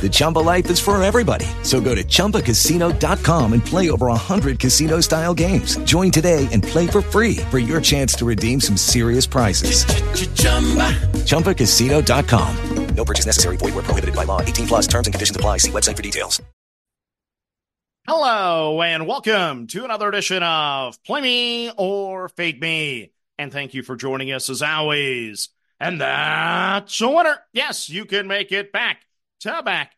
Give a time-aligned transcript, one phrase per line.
[0.00, 1.46] The Chumba life is for everybody.
[1.62, 5.76] So go to ChumbaCasino.com and play over 100 casino style games.
[5.78, 9.84] Join today and play for free for your chance to redeem some serious prizes.
[11.26, 12.56] ChumbaCasino.com.
[12.94, 13.56] No purchase necessary.
[13.56, 14.40] Void where prohibited by law.
[14.40, 15.58] 18 plus terms and conditions apply.
[15.58, 16.42] See website for details.
[18.08, 23.12] Hello and welcome to another edition of Play Me or Fade Me.
[23.36, 25.50] And thank you for joining us as always.
[25.78, 27.36] And that's a winner.
[27.52, 29.02] Yes, you can make it back
[29.40, 29.92] to back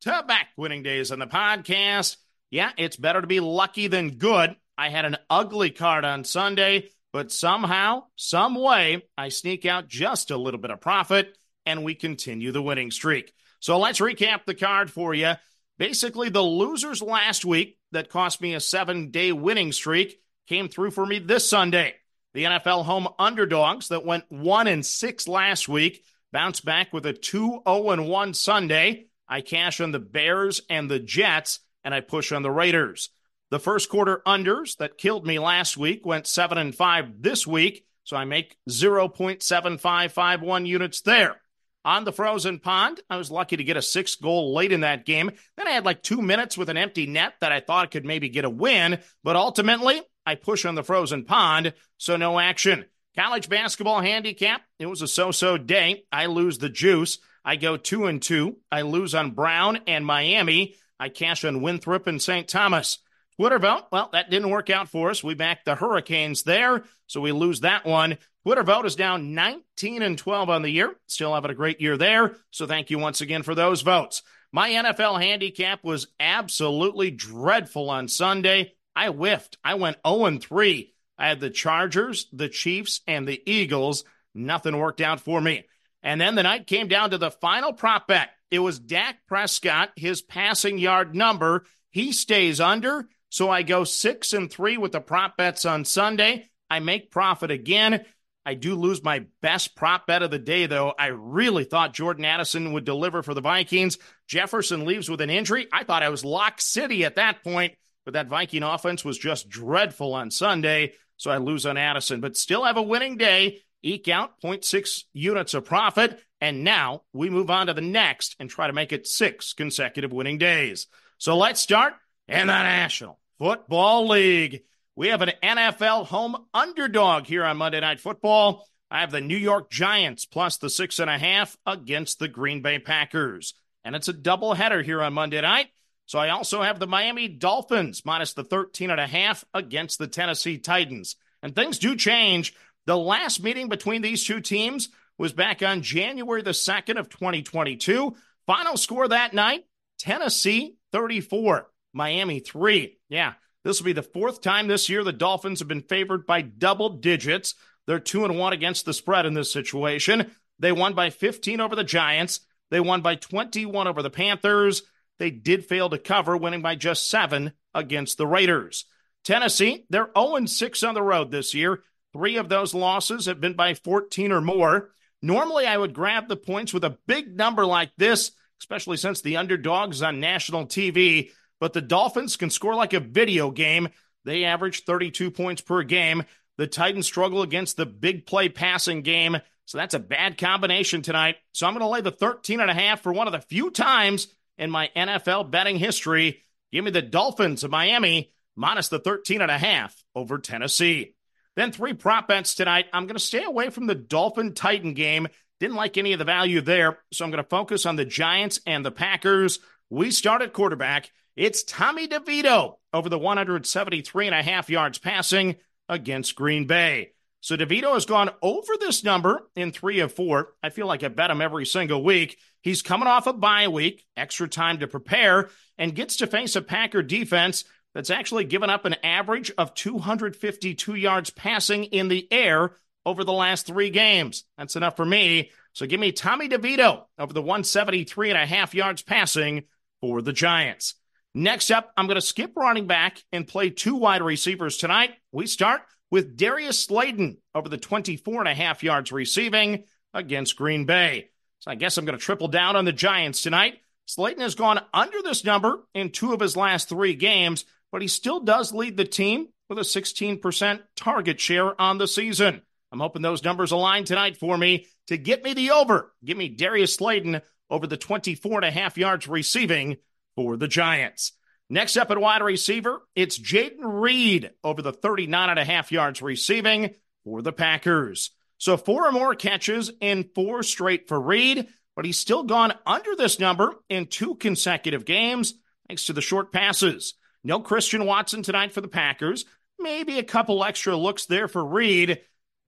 [0.00, 2.16] to back winning days on the podcast.
[2.50, 4.56] Yeah, it's better to be lucky than good.
[4.76, 10.30] I had an ugly card on Sunday, but somehow, some way, I sneak out just
[10.30, 11.36] a little bit of profit
[11.66, 13.32] and we continue the winning streak.
[13.60, 15.34] So let's recap the card for you.
[15.78, 20.92] Basically, the losers last week that cost me a seven day winning streak came through
[20.92, 21.94] for me this Sunday.
[22.32, 26.02] The NFL home underdogs that went one and six last week
[26.32, 29.06] bounced back with a 2 0 1 Sunday.
[29.28, 33.10] I cash on the Bears and the Jets, and I push on the Raiders.
[33.50, 37.84] The first quarter unders that killed me last week went 7 and 5 this week,
[38.04, 41.40] so I make 0.7551 units there.
[41.84, 45.06] On the frozen pond, I was lucky to get a six goal late in that
[45.06, 45.30] game.
[45.56, 48.28] Then I had like two minutes with an empty net that I thought could maybe
[48.28, 52.84] get a win, but ultimately I push on the frozen pond, so no action.
[53.20, 56.04] College basketball handicap, it was a so so day.
[56.10, 57.18] I lose the juice.
[57.44, 58.56] I go two and two.
[58.72, 60.74] I lose on Brown and Miami.
[60.98, 62.48] I cash on Winthrop and St.
[62.48, 62.96] Thomas.
[63.36, 65.22] Twitter vote, well, that didn't work out for us.
[65.22, 68.16] We backed the Hurricanes there, so we lose that one.
[68.42, 70.94] Twitter vote is down 19 and 12 on the year.
[71.06, 74.22] Still having a great year there, so thank you once again for those votes.
[74.50, 78.72] My NFL handicap was absolutely dreadful on Sunday.
[78.96, 79.58] I whiffed.
[79.62, 80.94] I went 0 3.
[81.20, 84.04] I had the Chargers, the Chiefs, and the Eagles.
[84.34, 85.66] Nothing worked out for me.
[86.02, 88.30] And then the night came down to the final prop bet.
[88.50, 91.64] It was Dak Prescott, his passing yard number.
[91.90, 93.06] He stays under.
[93.28, 96.48] So I go six and three with the prop bets on Sunday.
[96.70, 98.04] I make profit again.
[98.46, 100.94] I do lose my best prop bet of the day, though.
[100.98, 103.98] I really thought Jordan Addison would deliver for the Vikings.
[104.26, 105.68] Jefferson leaves with an injury.
[105.70, 107.74] I thought I was lock city at that point,
[108.04, 110.94] but that Viking offense was just dreadful on Sunday.
[111.20, 115.52] So I lose on Addison, but still have a winning day, eke out 0.6 units
[115.52, 116.18] of profit.
[116.40, 120.14] And now we move on to the next and try to make it six consecutive
[120.14, 120.86] winning days.
[121.18, 121.92] So let's start
[122.26, 124.62] in the National Football League.
[124.96, 128.66] We have an NFL home underdog here on Monday Night Football.
[128.90, 132.62] I have the New York Giants plus the six and a half against the Green
[132.62, 133.52] Bay Packers.
[133.84, 135.68] And it's a doubleheader here on Monday night.
[136.10, 140.08] So I also have the Miami Dolphins minus the 13 and a half against the
[140.08, 141.14] Tennessee Titans.
[141.40, 142.52] And things do change.
[142.86, 144.88] The last meeting between these two teams
[145.18, 148.16] was back on January the 2nd of 2022.
[148.44, 149.66] Final score that night,
[150.00, 152.98] Tennessee 34, Miami 3.
[153.08, 156.42] Yeah, this will be the fourth time this year the Dolphins have been favored by
[156.42, 157.54] double digits.
[157.86, 160.32] They're 2 and 1 against the spread in this situation.
[160.58, 162.40] They won by 15 over the Giants.
[162.72, 164.82] They won by 21 over the Panthers.
[165.20, 168.86] They did fail to cover, winning by just 7 against the Raiders.
[169.22, 171.84] Tennessee, they're 0 6 on the road this year.
[172.12, 174.90] Three of those losses have been by 14 or more.
[175.22, 179.36] Normally, I would grab the points with a big number like this, especially since the
[179.36, 181.30] underdog's on national TV
[181.60, 183.90] but the Dolphins can score like a video game.
[184.24, 186.24] They average 32 points per game.
[186.56, 189.36] The Titans struggle against the big play passing game.
[189.66, 191.36] So that's a bad combination tonight.
[191.52, 193.70] So I'm going to lay the 13 and a half for one of the few
[193.70, 194.26] times
[194.60, 196.42] in my NFL betting history.
[196.70, 201.16] Give me the Dolphins of Miami minus the 13 and a half over Tennessee.
[201.56, 202.86] Then three prop bets tonight.
[202.92, 205.26] I'm going to stay away from the Dolphin Titan game.
[205.58, 206.98] Didn't like any of the value there.
[207.12, 209.58] So I'm going to focus on the Giants and the Packers.
[209.88, 211.10] We start at quarterback.
[211.36, 215.56] It's Tommy DeVito over the 173 and a half yards passing
[215.88, 217.12] against Green Bay.
[217.40, 220.52] So DeVito has gone over this number in three of four.
[220.62, 222.38] I feel like I bet him every single week.
[222.62, 225.48] He's coming off a bye week, extra time to prepare,
[225.78, 227.64] and gets to face a Packer defense
[227.94, 232.72] that's actually given up an average of 252 yards passing in the air
[233.06, 234.44] over the last three games.
[234.58, 235.50] That's enough for me.
[235.72, 239.64] So give me Tommy DeVito over the 173 and a half yards passing
[240.00, 240.94] for the Giants.
[241.34, 245.12] Next up, I'm going to skip running back and play two wide receivers tonight.
[245.30, 250.86] We start with Darius Slayton over the 24 and a half yards receiving against Green
[250.86, 251.30] Bay.
[251.60, 253.78] So I guess I'm going to triple down on the Giants tonight.
[254.06, 258.08] Slayton has gone under this number in two of his last three games, but he
[258.08, 262.62] still does lead the team with a 16% target share on the season.
[262.90, 266.12] I'm hoping those numbers align tonight for me to get me the over.
[266.24, 269.98] Give me Darius Slayton over the 24 and a half yards receiving
[270.34, 271.32] for the Giants.
[271.68, 276.20] Next up at wide receiver, it's Jayden Reed over the 39 and a half yards
[276.20, 278.32] receiving for the Packers.
[278.60, 281.66] So four or more catches in four straight for Reed,
[281.96, 285.54] but he's still gone under this number in two consecutive games
[285.88, 287.14] thanks to the short passes.
[287.42, 289.46] No Christian Watson tonight for the Packers.
[289.78, 292.20] Maybe a couple extra looks there for Reed.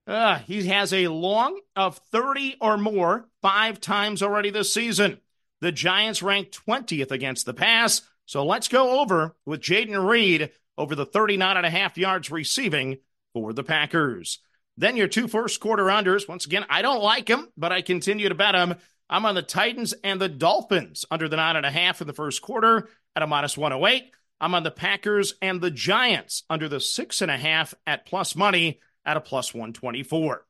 [0.07, 5.19] Uh, he has a long of 30 or more five times already this season.
[5.61, 8.01] The Giants ranked 20th against the pass.
[8.25, 12.97] So let's go over with Jayden Reed over the 39 and a half yards receiving
[13.33, 14.39] for the Packers.
[14.77, 16.27] Then your two first quarter unders.
[16.27, 18.75] Once again, I don't like them, but I continue to bet them.
[19.09, 22.13] I'm on the Titans and the Dolphins under the nine and a half in the
[22.13, 24.11] first quarter at a minus 108.
[24.41, 28.35] I'm on the Packers and the Giants under the six and a half at plus
[28.35, 30.45] money at a plus 124.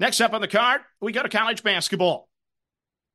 [0.00, 2.28] Next up on the card, we go to college basketball.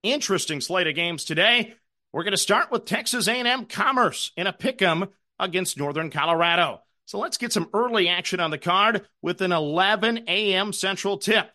[0.04, 1.76] Interesting slate of games today.
[2.12, 6.82] We're going to start with Texas A&M Commerce in a pick'em against Northern Colorado.
[7.06, 10.74] So let's get some early action on the card with an 11 a.m.
[10.74, 11.50] Central tip.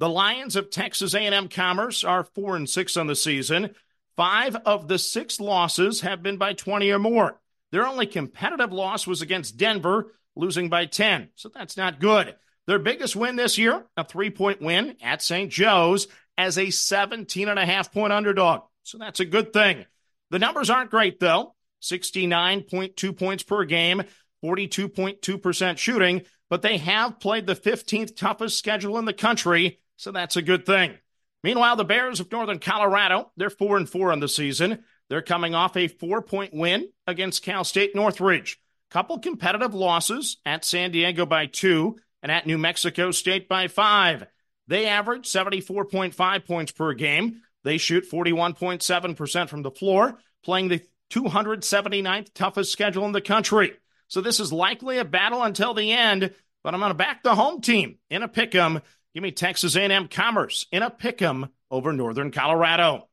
[0.00, 3.74] The Lions of Texas A&M Commerce are 4 and 6 on the season.
[4.16, 7.40] 5 of the 6 losses have been by 20 or more.
[7.70, 11.30] Their only competitive loss was against Denver, losing by 10.
[11.34, 12.34] So that's not good.
[12.66, 15.50] Their biggest win this year, a 3-point win at St.
[15.50, 16.08] Joe's
[16.38, 18.62] as a 17 and a half point underdog.
[18.84, 19.84] So that's a good thing.
[20.30, 21.54] The numbers aren't great though.
[21.82, 24.02] 69.2 points per game,
[24.44, 30.36] 42.2% shooting, but they have played the 15th toughest schedule in the country, so that's
[30.36, 30.98] a good thing.
[31.42, 34.84] Meanwhile, the Bears of Northern Colorado, they're 4 and 4 on the season.
[35.08, 38.58] They're coming off a 4-point win against Cal State Northridge.
[38.90, 44.26] Couple competitive losses at San Diego by 2 and at New Mexico State by 5.
[44.66, 47.42] They average 74.5 points per game.
[47.64, 53.72] They shoot 41.7% from the floor, playing the 279th toughest schedule in the country.
[54.08, 57.34] So this is likely a battle until the end, but I'm going to back the
[57.34, 58.82] home team in a pick'em.
[59.14, 63.08] Give me Texas A&M Commerce in a pick'em over Northern Colorado.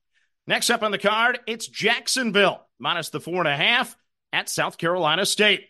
[0.48, 3.96] Next up on the card, it's Jacksonville minus the four and a half
[4.34, 5.68] at South Carolina State.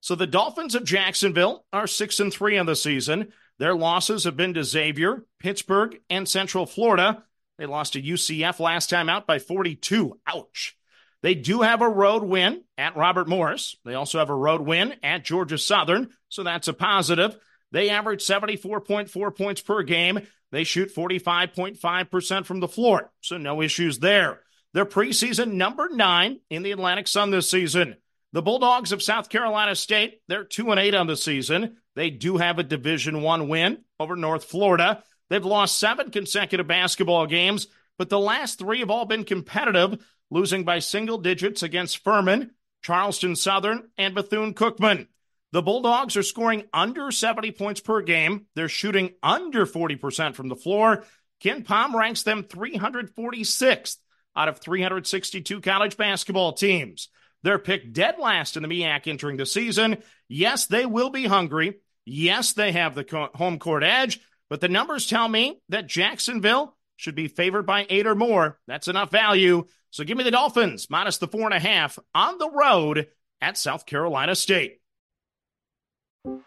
[0.00, 3.32] So the Dolphins of Jacksonville are six and three on the season.
[3.58, 7.22] Their losses have been to Xavier, Pittsburgh, and Central Florida.
[7.58, 10.18] They lost to UCF last time out by 42.
[10.26, 10.76] Ouch.
[11.24, 13.76] They do have a road win at Robert Morris.
[13.82, 17.34] They also have a road win at Georgia Southern, so that's a positive.
[17.72, 20.20] They average 74.4 points per game.
[20.52, 24.40] They shoot 45.5% from the floor, so no issues there.
[24.74, 27.96] They're preseason number nine in the Atlantic Sun this season.
[28.34, 31.78] The Bulldogs of South Carolina State, they're 2 and 8 on the season.
[31.96, 35.02] They do have a Division 1 win over North Florida.
[35.30, 37.66] They've lost 7 consecutive basketball games,
[37.96, 40.04] but the last 3 have all been competitive
[40.34, 42.50] losing by single digits against Furman,
[42.82, 45.06] Charleston Southern, and Bethune Cookman.
[45.52, 48.46] The Bulldogs are scoring under 70 points per game.
[48.56, 51.04] They're shooting under 40% from the floor.
[51.40, 53.98] KenPom ranks them 346th
[54.34, 57.10] out of 362 college basketball teams.
[57.44, 59.98] They're picked dead last in the MEAC entering the season.
[60.28, 61.78] Yes, they will be hungry.
[62.04, 64.18] Yes, they have the home court edge,
[64.50, 68.58] but the numbers tell me that Jacksonville should be favored by eight or more.
[68.66, 69.66] That's enough value.
[69.94, 73.06] So give me the Dolphins minus the four and a half on the road
[73.40, 74.80] at South Carolina State.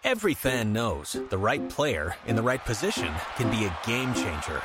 [0.04, 4.62] Every fan knows the right player in the right position can be a game changer.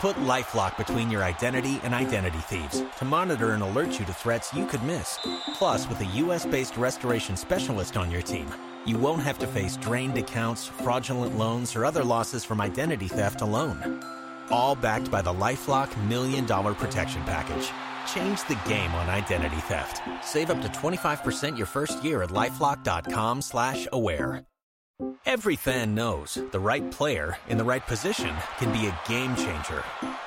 [0.00, 4.52] Put LifeLock between your identity and identity thieves to monitor and alert you to threats
[4.52, 5.18] you could miss.
[5.54, 8.52] Plus, with a U.S.-based restoration specialist on your team,
[8.84, 13.40] you won't have to face drained accounts, fraudulent loans, or other losses from identity theft
[13.40, 14.04] alone.
[14.50, 17.72] All backed by the LifeLock Million Dollar Protection Package.
[18.12, 20.02] Change the game on identity theft.
[20.24, 24.42] Save up to 25% your first year at lifelock.com slash aware.
[25.26, 29.82] Every fan knows the right player in the right position can be a game changer.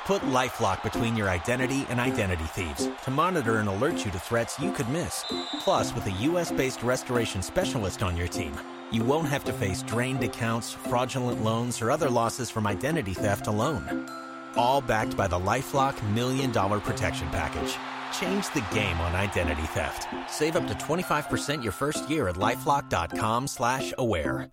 [0.05, 4.59] Put LifeLock between your identity and identity thieves to monitor and alert you to threats
[4.59, 5.25] you could miss.
[5.61, 8.53] Plus, with a U.S.-based restoration specialist on your team,
[8.91, 13.47] you won't have to face drained accounts, fraudulent loans, or other losses from identity theft
[13.47, 14.07] alone
[14.55, 17.77] all backed by the LifeLock Million Dollar Protection Package.
[18.19, 20.07] Change the game on identity theft.
[20.29, 24.51] Save up to 25% your first year at LifeLock.com slash aware.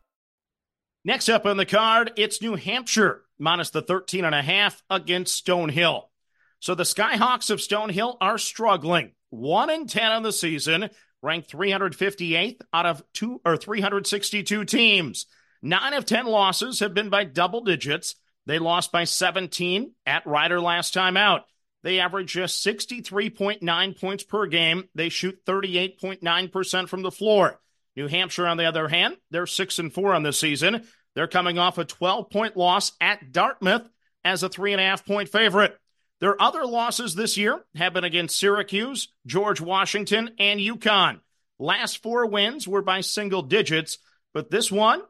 [1.05, 5.47] Next up on the card, it's New Hampshire, minus the 13 and a half against
[5.47, 6.03] Stonehill.
[6.59, 9.13] So the Skyhawks of Stonehill are struggling.
[9.31, 10.91] 1 and 10 on the season,
[11.23, 15.27] ranked 358th out of two or 362 teams.
[15.63, 18.17] 9 of 10 losses have been by double digits.
[18.47, 21.47] They lost by 17 at Rider last time out.
[21.83, 24.89] They average just 63.9 points per game.
[24.95, 27.61] They shoot 38.9% from the floor.
[27.95, 30.85] New Hampshire, on the other hand, they're 6 and 4 on the season.
[31.15, 33.89] They're coming off a 12 point loss at Dartmouth
[34.25, 35.79] as a three and a half point favorite.
[36.21, 41.21] Their other losses this year have been against Syracuse, George Washington, and UConn.
[41.59, 43.99] Last four wins were by single digits,
[44.35, 45.03] but this one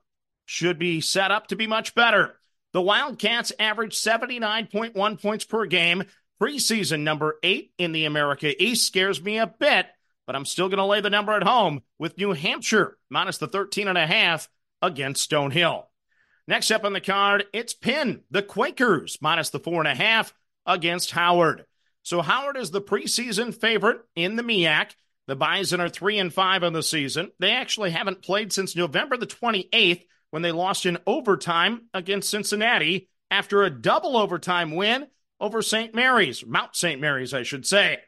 [0.44, 2.38] should be set up to be much better.
[2.76, 6.04] The Wildcats average 79.1 points per game.
[6.38, 9.86] Preseason number eight in the America East scares me a bit,
[10.26, 13.48] but I'm still going to lay the number at home with New Hampshire minus the
[13.48, 14.50] 13 and a half
[14.82, 15.84] against Stonehill.
[16.46, 20.34] Next up on the card, it's Penn, the Quakers minus the four and a half
[20.66, 21.64] against Howard.
[22.02, 24.90] So Howard is the preseason favorite in the MEAC.
[25.28, 27.32] The Bison are three and five on the season.
[27.38, 33.08] They actually haven't played since November the 28th when they lost in overtime against Cincinnati
[33.30, 35.06] after a double overtime win
[35.40, 35.94] over St.
[35.94, 37.00] Mary's, Mount St.
[37.00, 37.98] Mary's, I should say.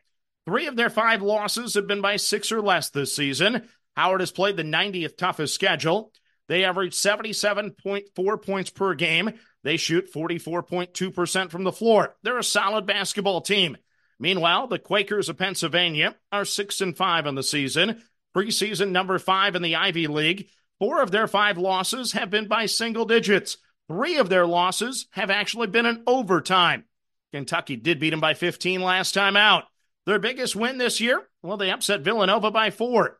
[0.46, 3.68] Three of their five losses have been by six or less this season.
[3.96, 6.12] Howard has played the 90th toughest schedule.
[6.48, 9.32] They average 77.4 points per game.
[9.64, 12.16] They shoot 44.2% from the floor.
[12.22, 13.76] They're a solid basketball team.
[14.18, 18.02] Meanwhile, the Quakers of Pennsylvania are 6 and 5 on the season,
[18.34, 20.48] preseason number 5 in the Ivy League.
[20.78, 23.56] Four of their five losses have been by single digits.
[23.88, 26.84] Three of their losses have actually been in overtime.
[27.32, 29.64] Kentucky did beat them by 15 last time out.
[30.06, 31.22] Their biggest win this year?
[31.42, 33.18] Well, they upset Villanova by four.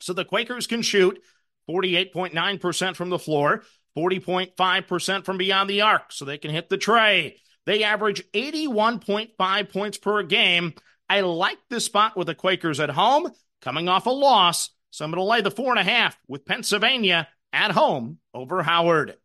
[0.00, 1.20] So the Quakers can shoot
[1.68, 3.62] 48.9% from the floor,
[3.96, 7.38] 40.5% from beyond the arc, so they can hit the tray.
[7.66, 10.74] They average 81.5 points per game.
[11.08, 13.30] I like this spot with the Quakers at home,
[13.62, 14.70] coming off a loss.
[14.94, 18.62] So I'm going to lay the four and a half with Pennsylvania at home over
[18.62, 19.16] Howard.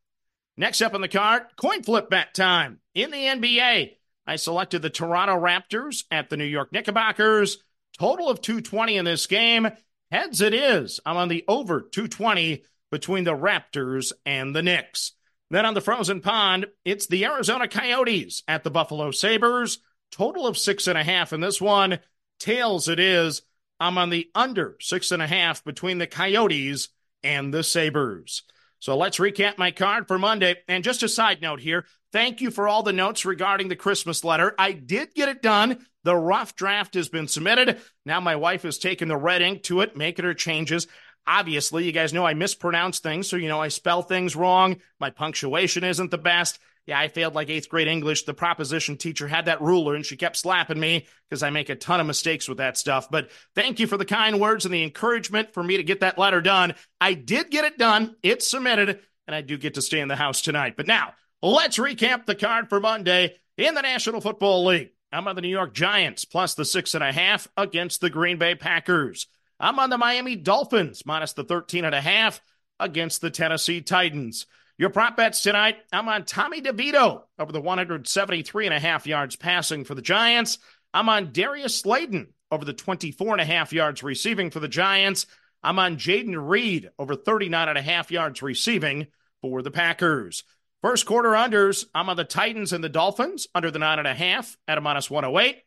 [0.58, 2.80] Next up on the card, coin flip bet time.
[2.96, 3.92] In the NBA,
[4.26, 7.60] I selected the Toronto Raptors at the New York Knickerbockers.
[8.00, 9.70] Total of 220 in this game.
[10.10, 11.02] Heads it is.
[11.06, 15.12] I'm on the over 220 between the Raptors and the Knicks.
[15.52, 19.78] Then on the frozen pond, it's the Arizona Coyotes at the Buffalo Sabres.
[20.12, 22.00] Total of six and a half in this one.
[22.40, 23.44] Tails it is.
[23.80, 26.90] I'm on the under six and a half between the Coyotes
[27.24, 28.44] and the Sabres.
[28.80, 30.56] So let's recap my card for Monday.
[30.68, 34.24] And just a side note here thank you for all the notes regarding the Christmas
[34.24, 34.56] letter.
[34.58, 35.86] I did get it done.
[36.04, 37.80] The rough draft has been submitted.
[38.06, 40.88] Now my wife has taken the red ink to it, making her changes.
[41.28, 44.78] Obviously, you guys know I mispronounce things, so you know I spell things wrong.
[45.00, 46.58] My punctuation isn't the best.
[46.86, 48.24] Yeah, I failed like eighth grade English.
[48.24, 51.76] The proposition teacher had that ruler and she kept slapping me because I make a
[51.76, 53.12] ton of mistakes with that stuff.
[53.12, 56.18] But thank you for the kind words and the encouragement for me to get that
[56.18, 56.74] letter done.
[57.00, 60.16] I did get it done, it's submitted, and I do get to stay in the
[60.16, 60.76] house tonight.
[60.76, 64.90] But now, let's recap the card for Monday in the National Football League.
[65.12, 68.38] I'm on the New York Giants plus the six and a half against the Green
[68.38, 69.28] Bay Packers.
[69.60, 72.42] I'm on the Miami Dolphins minus the 13 and a half
[72.80, 74.46] against the Tennessee Titans.
[74.80, 79.36] Your prop bets tonight, I'm on Tommy DeVito over the 173 and a half yards
[79.36, 80.58] passing for the Giants.
[80.94, 85.26] I'm on Darius Slayton over the 24 and a half yards receiving for the Giants.
[85.62, 89.08] I'm on Jayden Reed over 39 and a half yards receiving
[89.42, 90.46] for the Packers.
[90.82, 94.14] First quarter unders, I'm on the Titans and the Dolphins under the nine and a
[94.14, 95.62] half at a minus 108.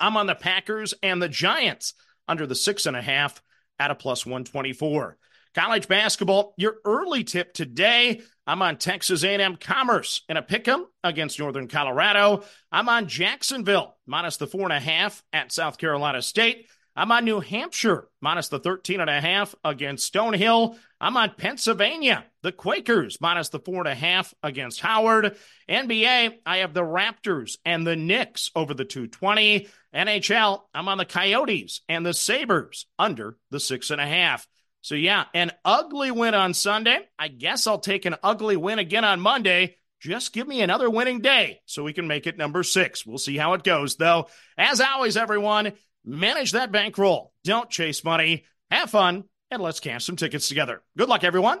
[0.00, 1.94] I'm on the Packers and the Giants
[2.26, 3.40] under the six and a half
[3.78, 5.18] at a plus 124.
[5.54, 8.20] College basketball, your early tip today.
[8.44, 12.42] I'm on Texas A&M Commerce in a pick'em against Northern Colorado.
[12.72, 16.66] I'm on Jacksonville minus the four and a half at South Carolina State.
[16.96, 20.76] I'm on New Hampshire minus the 13 and a half against Stonehill.
[21.00, 25.36] I'm on Pennsylvania, the Quakers minus the four and a half against Howard.
[25.68, 29.68] NBA, I have the Raptors and the Knicks over the 220.
[29.94, 34.48] NHL, I'm on the Coyotes and the Sabres under the six and a half.
[34.84, 36.98] So, yeah, an ugly win on Sunday.
[37.18, 39.76] I guess I'll take an ugly win again on Monday.
[40.00, 43.06] Just give me another winning day so we can make it number six.
[43.06, 44.28] We'll see how it goes, though.
[44.58, 45.72] As always, everyone,
[46.04, 47.32] Manage that bankroll.
[47.44, 48.44] Don't chase money.
[48.70, 50.82] Have fun, and let's cash some tickets together.
[50.98, 51.60] Good luck, everyone.